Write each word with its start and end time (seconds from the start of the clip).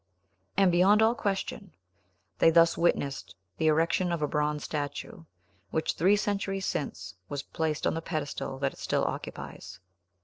And, 0.57 0.71
beyond 0.71 1.03
all 1.03 1.13
question, 1.13 1.73
they 2.39 2.49
thus 2.49 2.75
witnessed 2.75 3.35
the 3.57 3.67
erection 3.67 4.11
of 4.11 4.23
a 4.23 4.27
bronze 4.27 4.63
statue, 4.63 5.25
which, 5.69 5.93
three 5.93 6.15
centuries 6.15 6.65
since, 6.65 7.13
was 7.29 7.43
placed 7.43 7.85
on 7.85 7.93
the 7.93 8.01
pedestal 8.01 8.57
that 8.57 8.73
it 8.73 8.79
still 8.79 9.05
occupies. 9.05 9.79